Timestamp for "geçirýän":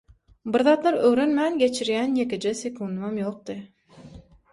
1.63-2.15